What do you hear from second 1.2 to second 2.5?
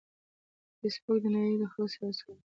د نړۍ د خلکو سره وصلوي